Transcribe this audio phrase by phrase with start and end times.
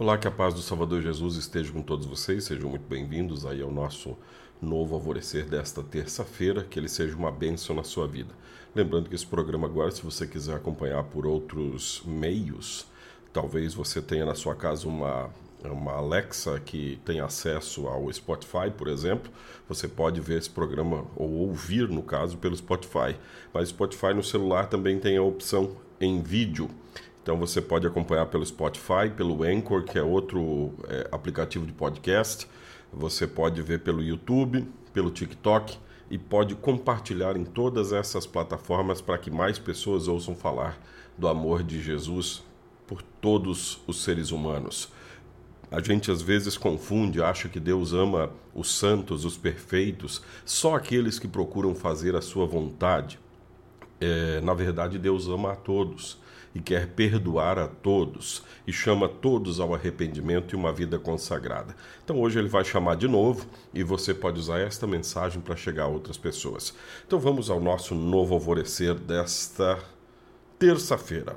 [0.00, 2.44] Olá, que a paz do Salvador Jesus esteja com todos vocês.
[2.44, 4.16] Sejam muito bem-vindos aí ao nosso
[4.62, 6.62] novo alvorecer desta terça-feira.
[6.62, 8.32] Que ele seja uma bênção na sua vida.
[8.72, 12.86] Lembrando que esse programa agora, se você quiser acompanhar por outros meios,
[13.32, 15.30] talvez você tenha na sua casa uma
[15.64, 19.28] uma Alexa que tem acesso ao Spotify, por exemplo,
[19.68, 23.16] você pode ver esse programa ou ouvir, no caso, pelo Spotify.
[23.52, 26.70] Mas Spotify no celular também tem a opção em vídeo.
[27.28, 32.48] Então você pode acompanhar pelo Spotify, pelo Anchor, que é outro é, aplicativo de podcast.
[32.90, 35.76] Você pode ver pelo YouTube, pelo TikTok
[36.10, 40.80] e pode compartilhar em todas essas plataformas para que mais pessoas ouçam falar
[41.18, 42.42] do amor de Jesus
[42.86, 44.90] por todos os seres humanos.
[45.70, 51.18] A gente às vezes confunde, acha que Deus ama os santos, os perfeitos, só aqueles
[51.18, 53.20] que procuram fazer a sua vontade.
[54.00, 59.60] É, na verdade, Deus ama a todos e quer perdoar a todos e chama todos
[59.60, 61.74] ao arrependimento e uma vida consagrada.
[62.04, 65.84] Então hoje ele vai chamar de novo e você pode usar esta mensagem para chegar
[65.84, 66.74] a outras pessoas.
[67.06, 69.78] Então vamos ao nosso novo alvorecer desta
[70.58, 71.36] terça-feira.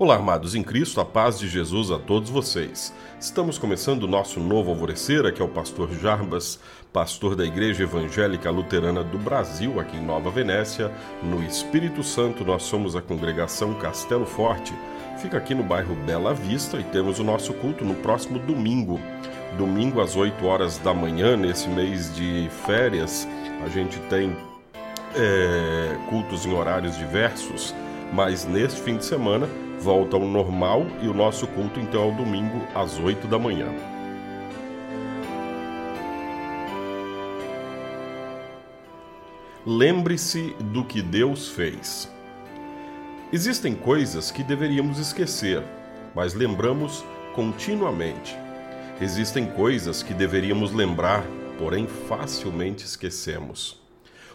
[0.00, 2.90] Olá, amados em Cristo, a paz de Jesus a todos vocês.
[3.20, 6.58] Estamos começando o nosso novo alvorecer, aqui é o pastor Jarbas,
[6.90, 10.90] pastor da Igreja Evangélica Luterana do Brasil, aqui em Nova Venécia,
[11.22, 12.46] no Espírito Santo.
[12.46, 14.72] Nós somos a congregação Castelo Forte.
[15.18, 18.98] Fica aqui no bairro Bela Vista e temos o nosso culto no próximo domingo.
[19.58, 23.28] Domingo às 8 horas da manhã, nesse mês de férias,
[23.62, 24.34] a gente tem
[25.14, 27.74] é, cultos em horários diversos,
[28.14, 29.46] mas neste fim de semana
[29.80, 33.66] volta ao normal e o nosso culto então é o domingo às 8 da manhã.
[39.66, 42.10] Lembre-se do que Deus fez.
[43.32, 45.62] Existem coisas que deveríamos esquecer,
[46.14, 48.36] mas lembramos continuamente.
[49.00, 51.24] Existem coisas que deveríamos lembrar,
[51.58, 53.80] porém facilmente esquecemos.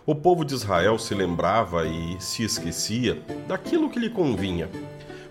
[0.05, 4.69] O povo de Israel se lembrava e se esquecia daquilo que lhe convinha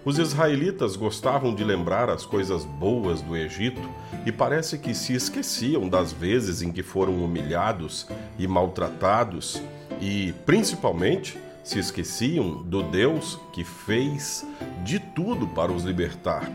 [0.04, 3.81] os israelitas gostavam de lembrar as coisas boas do Egito
[4.26, 8.06] e parece que se esqueciam das vezes em que foram humilhados
[8.38, 9.62] e maltratados
[10.00, 14.47] e, principalmente, se esqueciam do Deus que fez
[14.84, 16.50] de tudo para os libertar.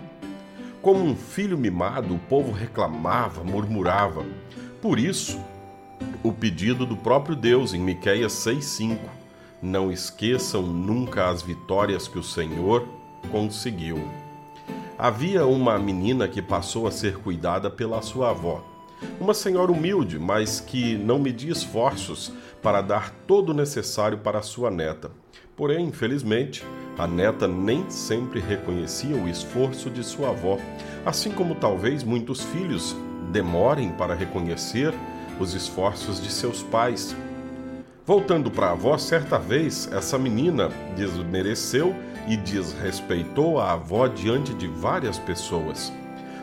[0.81, 4.23] Como um filho mimado, o povo reclamava, murmurava.
[4.79, 5.39] Por isso,
[6.23, 8.97] o pedido do próprio Deus em Miqueias 6:5:
[9.61, 12.87] Não esqueçam nunca as vitórias que o Senhor
[13.31, 13.97] conseguiu.
[14.97, 18.63] Havia uma menina que passou a ser cuidada pela sua avó.
[19.19, 24.69] Uma senhora humilde, mas que não media esforços para dar todo o necessário para sua
[24.69, 25.09] neta.
[25.55, 26.65] Porém, infelizmente,
[26.97, 30.57] a neta nem sempre reconhecia o esforço de sua avó,
[31.05, 32.95] assim como talvez muitos filhos
[33.31, 34.93] demorem para reconhecer
[35.39, 37.15] os esforços de seus pais.
[38.05, 41.95] Voltando para a avó, certa vez essa menina desmereceu
[42.27, 45.91] e desrespeitou a avó diante de várias pessoas.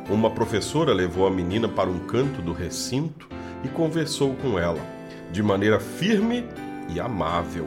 [0.09, 3.29] Uma professora levou a menina para um canto do recinto
[3.65, 4.81] e conversou com ela,
[5.33, 6.45] de maneira firme
[6.89, 7.67] e amável.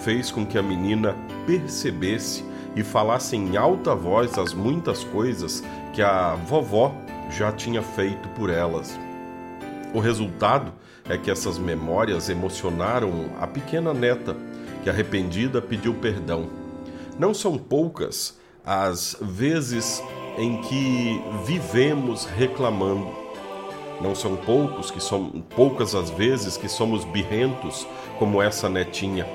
[0.00, 1.16] Fez com que a menina
[1.46, 2.44] percebesse
[2.76, 6.94] e falasse em alta voz as muitas coisas que a vovó
[7.30, 8.98] já tinha feito por elas.
[9.92, 10.72] O resultado
[11.08, 14.36] é que essas memórias emocionaram a pequena neta,
[14.84, 16.59] que arrependida pediu perdão
[17.20, 20.02] não são poucas as vezes
[20.38, 23.10] em que vivemos reclamando.
[24.00, 27.86] Não são poucos que são poucas as vezes que somos birrentos
[28.18, 29.26] como essa netinha.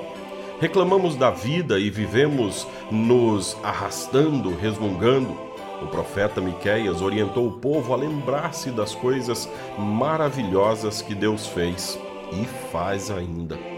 [0.60, 5.38] Reclamamos da vida e vivemos nos arrastando, resmungando.
[5.80, 9.48] O profeta Miqueias orientou o povo a lembrar-se das coisas
[9.78, 11.96] maravilhosas que Deus fez
[12.32, 13.75] e faz ainda.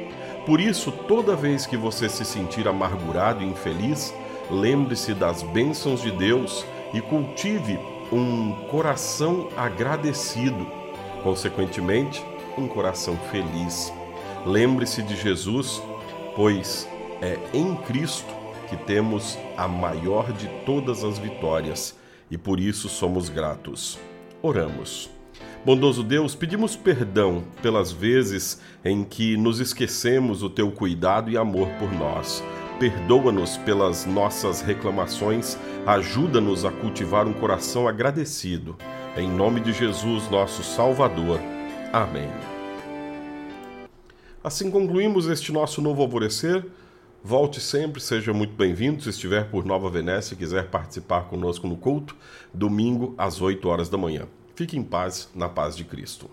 [0.48, 4.14] Por isso, toda vez que você se sentir amargurado e infeliz,
[4.50, 6.64] lembre-se das bênçãos de Deus
[6.94, 7.78] e cultive
[8.10, 10.66] um coração agradecido,
[11.22, 12.24] consequentemente,
[12.56, 13.92] um coração feliz.
[14.46, 15.82] Lembre-se de Jesus,
[16.34, 16.88] pois
[17.20, 18.34] é em Cristo
[18.70, 21.94] que temos a maior de todas as vitórias
[22.30, 23.98] e por isso somos gratos.
[24.40, 25.17] Oramos.
[25.64, 31.68] Bondoso Deus, pedimos perdão pelas vezes em que nos esquecemos do teu cuidado e amor
[31.80, 32.42] por nós.
[32.78, 38.76] Perdoa-nos pelas nossas reclamações, ajuda-nos a cultivar um coração agradecido.
[39.16, 41.40] Em nome de Jesus, nosso Salvador.
[41.92, 42.30] Amém.
[44.42, 46.64] Assim concluímos este nosso novo alvorecer.
[47.22, 49.02] Volte sempre, seja muito bem-vindo.
[49.02, 52.16] Se estiver por Nova Venécia e quiser participar conosco no culto,
[52.54, 54.26] domingo às 8 horas da manhã.
[54.58, 56.28] Fique em paz, na paz de Cristo.